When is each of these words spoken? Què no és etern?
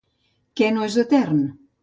Què 0.61 0.71
no 0.79 0.87
és 0.87 0.97
etern? 1.05 1.47